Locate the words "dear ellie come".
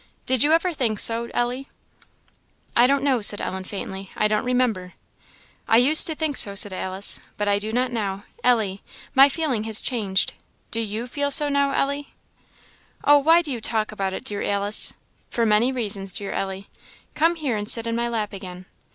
16.13-17.35